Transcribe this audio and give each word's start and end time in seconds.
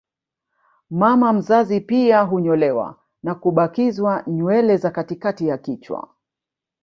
Mama 0.89 1.33
mzazi 1.33 1.81
pia 1.81 2.21
hunyolewa 2.21 2.95
na 3.23 3.35
kubakizwa 3.35 4.23
nywele 4.27 4.77
za 4.77 4.91
katikati 4.91 5.47
ya 5.47 5.57
kichwa 5.57 6.09